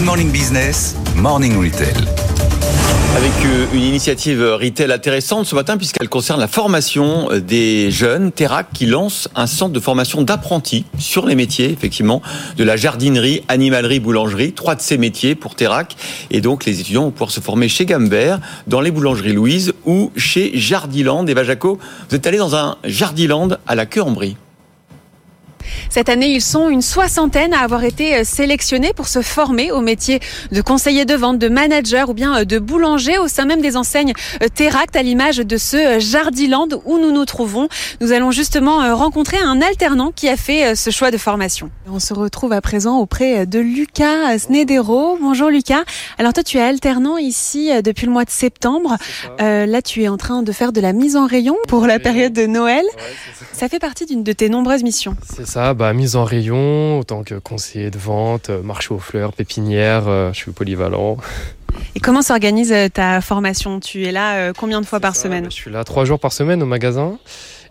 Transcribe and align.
Good 0.00 0.06
Morning 0.06 0.32
Business, 0.32 0.96
Morning 1.14 1.58
Retail. 1.58 1.92
Avec 3.18 3.32
euh, 3.44 3.66
une 3.74 3.82
initiative 3.82 4.42
retail 4.42 4.90
intéressante 4.90 5.44
ce 5.44 5.54
matin 5.54 5.76
puisqu'elle 5.76 6.08
concerne 6.08 6.40
la 6.40 6.48
formation 6.48 7.30
euh, 7.30 7.38
des 7.38 7.90
jeunes, 7.90 8.32
Terrac 8.32 8.68
qui 8.72 8.86
lance 8.86 9.28
un 9.34 9.46
centre 9.46 9.74
de 9.74 9.78
formation 9.78 10.22
d'apprentis 10.22 10.86
sur 10.98 11.26
les 11.26 11.34
métiers 11.34 11.70
effectivement 11.70 12.22
de 12.56 12.64
la 12.64 12.78
jardinerie, 12.78 13.42
animalerie, 13.48 14.00
boulangerie, 14.00 14.54
trois 14.54 14.74
de 14.74 14.80
ces 14.80 14.96
métiers 14.96 15.34
pour 15.34 15.54
Terrac 15.54 15.96
et 16.30 16.40
donc 16.40 16.64
les 16.64 16.80
étudiants 16.80 17.02
vont 17.02 17.10
pouvoir 17.10 17.30
se 17.30 17.40
former 17.40 17.68
chez 17.68 17.84
Gambert, 17.84 18.40
dans 18.68 18.80
les 18.80 18.90
boulangeries 18.92 19.34
Louise 19.34 19.74
ou 19.84 20.12
chez 20.16 20.52
Jardiland. 20.54 21.26
Eva 21.26 21.44
Jaco, 21.44 21.78
vous 22.08 22.16
êtes 22.16 22.26
allé 22.26 22.38
dans 22.38 22.56
un 22.56 22.78
Jardiland 22.84 23.50
à 23.66 23.74
la 23.74 23.84
queue 23.84 24.02
en 24.02 24.12
brie. 24.12 24.36
Cette 25.88 26.08
année, 26.08 26.28
ils 26.28 26.42
sont 26.42 26.68
une 26.68 26.82
soixantaine 26.82 27.52
à 27.54 27.60
avoir 27.60 27.84
été 27.84 28.16
euh, 28.16 28.24
sélectionnés 28.24 28.92
pour 28.92 29.08
se 29.08 29.22
former 29.22 29.72
au 29.72 29.80
métier 29.80 30.20
de 30.52 30.60
conseiller 30.60 31.04
de 31.04 31.14
vente, 31.14 31.38
de 31.38 31.48
manager 31.48 32.10
ou 32.10 32.14
bien 32.14 32.38
euh, 32.40 32.44
de 32.44 32.58
boulanger 32.58 33.18
au 33.18 33.28
sein 33.28 33.44
même 33.44 33.60
des 33.60 33.76
enseignes 33.76 34.12
euh, 34.42 34.48
Teract 34.54 34.96
à 34.96 35.02
l'image 35.02 35.38
de 35.38 35.56
ce 35.56 35.98
Jardiland 35.98 36.68
où 36.84 36.98
nous 36.98 37.12
nous 37.12 37.24
trouvons. 37.24 37.68
Nous 38.00 38.12
allons 38.12 38.30
justement 38.30 38.96
rencontrer 38.96 39.38
un 39.38 39.60
alternant 39.62 40.12
qui 40.12 40.28
a 40.28 40.36
fait 40.36 40.74
ce 40.74 40.90
choix 40.90 41.10
de 41.10 41.18
formation. 41.18 41.70
On 41.90 41.98
se 41.98 42.14
retrouve 42.14 42.52
à 42.52 42.60
présent 42.60 42.98
auprès 42.98 43.46
de 43.46 43.58
Lucas 43.58 44.38
Snedero. 44.38 45.18
Bonjour 45.20 45.48
Lucas. 45.48 45.82
Alors 46.18 46.32
toi, 46.32 46.42
tu 46.42 46.58
es 46.58 46.62
alternant 46.62 47.16
ici 47.16 47.70
depuis 47.82 48.06
le 48.06 48.12
mois 48.12 48.24
de 48.24 48.30
septembre. 48.30 48.96
là, 49.38 49.82
tu 49.82 50.02
es 50.02 50.08
en 50.08 50.16
train 50.16 50.42
de 50.42 50.52
faire 50.52 50.72
de 50.72 50.80
la 50.80 50.92
mise 50.92 51.16
en 51.16 51.26
rayon 51.26 51.56
pour 51.68 51.86
la 51.86 51.98
période 51.98 52.32
de 52.32 52.46
Noël. 52.46 52.84
ça. 53.34 53.60
ça 53.60 53.68
fait 53.68 53.78
partie 53.78 54.06
d'une 54.06 54.24
de 54.24 54.32
tes 54.32 54.48
nombreuses 54.48 54.82
missions. 54.82 55.16
C'est 55.34 55.46
ça, 55.50 55.74
bah, 55.74 55.92
mise 55.92 56.14
en 56.14 56.22
rayon, 56.22 57.00
autant 57.00 57.24
que 57.24 57.34
conseiller 57.34 57.90
de 57.90 57.98
vente, 57.98 58.50
euh, 58.50 58.62
marché 58.62 58.94
aux 58.94 59.00
fleurs, 59.00 59.32
pépinière, 59.32 60.04
euh, 60.06 60.32
je 60.32 60.38
suis 60.38 60.52
polyvalent. 60.52 61.16
Et 61.96 62.00
comment 62.00 62.22
s'organise 62.22 62.70
euh, 62.70 62.88
ta 62.88 63.20
formation? 63.20 63.80
Tu 63.80 64.04
es 64.04 64.12
là 64.12 64.52
combien 64.52 64.80
de 64.80 64.86
fois 64.86 65.00
par 65.00 65.16
semaine? 65.16 65.46
Je 65.46 65.54
suis 65.56 65.70
là 65.70 65.82
trois 65.82 66.04
jours 66.04 66.20
par 66.20 66.32
semaine 66.32 66.62
au 66.62 66.66
magasin. 66.66 67.18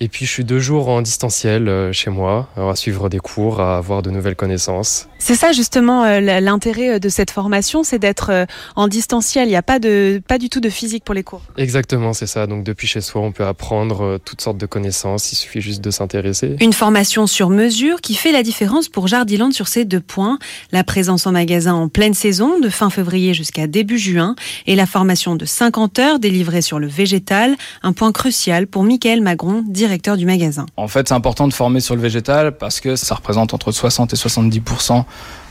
Et 0.00 0.08
puis 0.08 0.26
je 0.26 0.30
suis 0.30 0.44
deux 0.44 0.58
jours 0.58 0.88
en 0.88 1.00
distanciel 1.00 1.68
euh, 1.68 1.92
chez 1.92 2.10
moi, 2.10 2.48
à 2.56 2.76
suivre 2.76 3.08
des 3.08 3.18
cours, 3.18 3.60
à 3.60 3.78
avoir 3.78 4.02
de 4.02 4.10
nouvelles 4.10 4.36
connaissances. 4.36 5.08
C'est 5.18 5.34
ça 5.34 5.52
justement 5.52 6.04
euh, 6.04 6.20
l'intérêt 6.20 6.94
euh, 6.94 6.98
de 6.98 7.08
cette 7.08 7.30
formation, 7.30 7.82
c'est 7.82 7.98
d'être 7.98 8.46
en 8.74 8.88
distanciel. 8.88 9.48
Il 9.48 9.50
n'y 9.50 9.56
a 9.56 9.62
pas 9.62 9.78
de 9.78 10.20
pas 10.28 10.36
du 10.38 10.50
tout 10.50 10.60
de 10.60 10.68
physique 10.68 11.04
pour 11.04 11.14
les 11.14 11.22
cours. 11.22 11.42
Exactement, 11.56 12.12
c'est 12.12 12.26
ça. 12.26 12.46
Donc 12.46 12.62
depuis 12.62 12.86
chez 12.86 13.00
soi, 13.00 13.22
on 13.22 13.32
peut 13.32 13.46
apprendre 13.46 14.18
toutes 14.24 14.42
sortes 14.42 14.58
de 14.58 14.66
connaissances. 14.66 15.32
Il 15.32 15.36
suffit 15.36 15.60
juste 15.60 15.80
de 15.80 15.90
s'intéresser. 15.90 16.56
Une 16.60 16.74
formation 16.74 17.26
sur 17.26 17.48
mesure 17.48 18.00
qui 18.02 18.14
fait 18.14 18.32
la 18.32 18.42
différence 18.42 18.88
pour 18.88 19.06
Jardiland 19.06 19.50
sur 19.50 19.68
ces 19.68 19.84
deux 19.84 20.00
points 20.00 20.38
la 20.72 20.84
présence 20.84 21.26
en 21.26 21.32
magasin 21.32 21.74
en 21.74 21.88
pleine 21.88 22.14
saison, 22.14 22.60
de 22.60 22.68
fin 22.68 22.90
février 22.90 23.34
jusqu'à 23.34 23.66
début 23.66 23.98
juin, 23.98 24.34
et 24.66 24.76
la 24.76 24.86
formation 24.86 25.36
de 25.36 25.44
50 25.44 25.98
heures 25.98 26.18
délivrée 26.18 26.60
sur 26.60 26.78
le 26.78 26.86
végétal, 26.86 27.56
un 27.82 27.92
point 27.92 28.12
crucial 28.12 28.66
pour 28.66 28.82
Michael 28.82 29.20
Magron, 29.20 29.64
directeur 29.66 29.85
du 30.16 30.26
magasin. 30.26 30.66
En 30.76 30.88
fait, 30.88 31.08
c'est 31.08 31.14
important 31.14 31.48
de 31.48 31.52
former 31.52 31.80
sur 31.80 31.94
le 31.94 32.00
végétal 32.00 32.52
parce 32.52 32.80
que 32.80 32.96
ça 32.96 33.14
représente 33.14 33.54
entre 33.54 33.72
60 33.72 34.12
et 34.12 34.16
70 34.16 34.58
euh, 34.58 35.02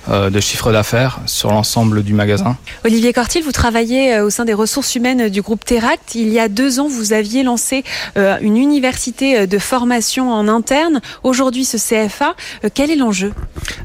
de 0.10 0.40
chiffre 0.40 0.72
d'affaires 0.72 1.20
sur 1.26 1.50
l'ensemble 1.50 2.04
du 2.04 2.14
magasin. 2.14 2.58
Olivier 2.84 3.14
Cortil, 3.14 3.44
vous 3.44 3.52
travaillez 3.52 4.14
euh, 4.14 4.26
au 4.26 4.30
sein 4.30 4.46
des 4.46 4.54
ressources 4.54 4.96
humaines 4.96 5.30
du 5.30 5.42
groupe 5.42 5.66
Teract. 5.66 6.16
Il 6.16 6.30
y 6.30 6.40
a 6.40 6.48
deux 6.48 6.80
ans, 6.80 6.88
vous 6.88 7.14
aviez 7.14 7.44
lancé 7.44 7.84
euh, 8.18 8.38
une 8.42 8.58
université 8.58 9.48
de 9.48 9.58
formation 9.58 10.32
en 10.32 10.48
interne. 10.48 11.02
Aujourd'hui, 11.24 11.66
ce 11.66 11.78
CFA, 11.78 12.36
quel 12.74 12.92
est 12.92 12.96
l'enjeu? 12.96 13.34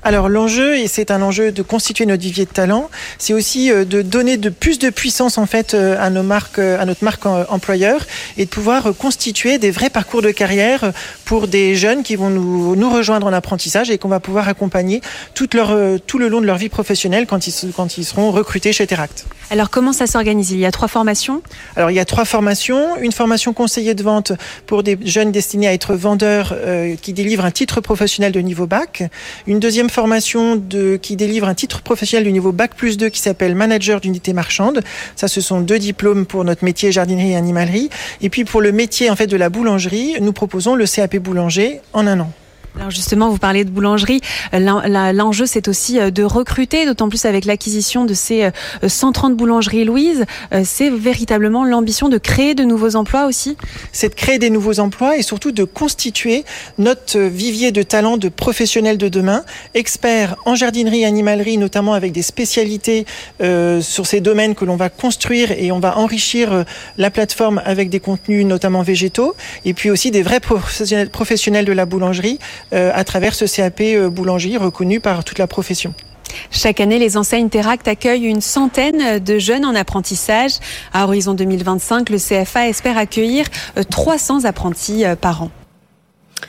Alors 0.02 0.28
l'enjeu, 0.28 0.76
et 0.76 0.88
c'est 0.88 1.10
un 1.10 1.22
enjeu 1.22 1.52
de 1.52 1.62
constituer 1.62 2.06
notre 2.06 2.22
vivier 2.22 2.44
de 2.44 2.50
talent, 2.50 2.90
c'est 3.18 3.32
aussi 3.32 3.70
de 3.70 4.02
donner 4.02 4.36
de 4.36 4.48
plus 4.48 4.78
de 4.78 4.90
puissance 4.90 5.38
en 5.38 5.46
fait 5.46 5.74
à 5.74 6.10
nos 6.10 6.22
marques, 6.22 6.58
à 6.58 6.84
notre 6.84 7.04
marque 7.04 7.26
employeur, 7.26 8.00
et 8.36 8.44
de 8.44 8.50
pouvoir 8.50 8.94
constituer 8.98 9.58
des 9.58 9.70
vrais 9.70 9.90
parcours 9.90 10.22
de 10.22 10.30
carrière 10.30 10.92
pour 11.24 11.48
des 11.48 11.74
jeunes 11.74 12.02
qui 12.02 12.16
vont 12.16 12.30
nous, 12.30 12.76
nous 12.76 12.90
rejoindre 12.90 13.26
en 13.26 13.32
apprentissage 13.32 13.90
et 13.90 13.98
qu'on 13.98 14.08
va 14.08 14.20
pouvoir 14.20 14.48
accompagner 14.48 15.00
toute 15.34 15.54
leur 15.54 15.74
tout 16.10 16.18
le 16.18 16.26
long 16.26 16.40
de 16.40 16.46
leur 16.46 16.58
vie 16.58 16.68
professionnelle 16.68 17.24
quand 17.24 17.46
ils, 17.46 17.72
quand 17.72 17.96
ils 17.96 18.04
seront 18.04 18.32
recrutés 18.32 18.72
chez 18.72 18.84
Teract. 18.84 19.26
Alors 19.48 19.70
comment 19.70 19.92
ça 19.92 20.08
s'organise? 20.08 20.50
Il 20.50 20.58
y 20.58 20.66
a 20.66 20.72
trois 20.72 20.88
formations? 20.88 21.40
Alors 21.76 21.92
il 21.92 21.94
y 21.94 22.00
a 22.00 22.04
trois 22.04 22.24
formations. 22.24 22.96
Une 22.96 23.12
formation 23.12 23.52
conseiller 23.52 23.94
de 23.94 24.02
vente 24.02 24.32
pour 24.66 24.82
des 24.82 24.98
jeunes 25.04 25.30
destinés 25.30 25.68
à 25.68 25.72
être 25.72 25.94
vendeurs 25.94 26.52
euh, 26.52 26.96
qui 27.00 27.12
délivrent 27.12 27.44
un 27.44 27.52
titre 27.52 27.80
professionnel 27.80 28.32
de 28.32 28.40
niveau 28.40 28.66
bac. 28.66 29.04
Une 29.46 29.60
deuxième 29.60 29.88
formation 29.88 30.56
de, 30.56 30.96
qui 31.00 31.14
délivre 31.14 31.46
un 31.46 31.54
titre 31.54 31.80
professionnel 31.80 32.24
du 32.24 32.32
niveau 32.32 32.50
bac 32.50 32.74
plus 32.74 32.96
2 32.96 33.08
qui 33.08 33.20
s'appelle 33.20 33.54
manager 33.54 34.00
d'unité 34.00 34.32
marchande. 34.32 34.82
Ça 35.14 35.28
ce 35.28 35.40
sont 35.40 35.60
deux 35.60 35.78
diplômes 35.78 36.26
pour 36.26 36.42
notre 36.42 36.64
métier 36.64 36.90
jardinerie 36.90 37.32
et 37.32 37.36
animalerie. 37.36 37.88
Et 38.20 38.30
puis 38.30 38.44
pour 38.44 38.60
le 38.62 38.72
métier 38.72 39.10
en 39.10 39.14
fait 39.14 39.28
de 39.28 39.36
la 39.36 39.48
boulangerie, 39.48 40.16
nous 40.20 40.32
proposons 40.32 40.74
le 40.74 40.86
CAP 40.86 41.18
boulanger 41.18 41.80
en 41.92 42.08
un 42.08 42.18
an. 42.18 42.32
Alors 42.76 42.90
justement, 42.90 43.28
vous 43.30 43.38
parlez 43.38 43.64
de 43.64 43.70
boulangerie. 43.70 44.20
L'enjeu, 44.52 45.46
c'est 45.46 45.66
aussi 45.68 45.98
euh, 45.98 46.10
de 46.10 46.22
recruter, 46.22 46.86
d'autant 46.86 47.08
plus 47.08 47.24
avec 47.24 47.44
l'acquisition 47.44 48.04
de 48.04 48.14
ces 48.14 48.48
130 48.86 49.32
euh, 49.32 49.34
boulangeries 49.34 49.84
Louise. 49.84 50.24
Euh, 50.52 50.62
c'est 50.64 50.90
véritablement 50.90 51.64
l'ambition 51.64 52.08
de 52.08 52.16
créer 52.16 52.54
de 52.54 52.62
nouveaux 52.62 52.96
emplois 52.96 53.26
aussi? 53.26 53.56
C'est 53.92 54.10
de 54.10 54.14
créer 54.14 54.38
des 54.38 54.50
nouveaux 54.50 54.78
emplois 54.78 55.16
et 55.16 55.22
surtout 55.22 55.50
de 55.50 55.64
constituer 55.64 56.44
notre 56.78 57.18
vivier 57.18 57.72
de 57.72 57.82
talents 57.82 58.16
de 58.16 58.28
professionnels 58.28 58.98
de 58.98 59.08
demain, 59.08 59.44
experts 59.74 60.36
en 60.44 60.54
jardinerie 60.54 61.00
et 61.00 61.06
animalerie, 61.06 61.58
notamment 61.58 61.94
avec 61.94 62.12
des 62.12 62.22
spécialités 62.22 63.04
sur 63.40 64.06
ces 64.06 64.20
domaines 64.20 64.54
que 64.54 64.64
l'on 64.64 64.76
va 64.76 64.88
construire 64.88 65.52
et 65.52 65.72
on 65.72 65.80
va 65.80 65.98
enrichir 65.98 66.64
la 66.98 67.10
plateforme 67.10 67.60
avec 67.64 67.90
des 67.90 68.00
contenus 68.00 68.46
notamment 68.46 68.82
végétaux, 68.82 69.34
et 69.64 69.74
puis 69.74 69.90
aussi 69.90 70.10
des 70.10 70.22
vrais 70.22 70.40
professionnels 70.40 71.64
de 71.64 71.72
la 71.72 71.86
boulangerie 71.86 72.38
euh, 72.40 72.59
à 72.72 73.04
travers 73.04 73.34
ce 73.34 73.44
CAP 73.44 73.80
euh, 73.80 74.10
boulangerie 74.10 74.56
reconnu 74.56 75.00
par 75.00 75.24
toute 75.24 75.38
la 75.38 75.46
profession. 75.46 75.94
Chaque 76.50 76.80
année, 76.80 76.98
les 76.98 77.16
enseignes 77.16 77.48
Teract 77.48 77.88
accueillent 77.88 78.26
une 78.26 78.40
centaine 78.40 79.18
de 79.18 79.38
jeunes 79.38 79.64
en 79.64 79.74
apprentissage. 79.74 80.52
À 80.92 81.04
horizon 81.04 81.34
2025, 81.34 82.08
le 82.08 82.18
CFA 82.18 82.68
espère 82.68 82.96
accueillir 82.96 83.46
300 83.90 84.44
euh, 84.44 84.48
apprentis 84.48 85.04
par 85.20 85.42
an. 85.42 85.50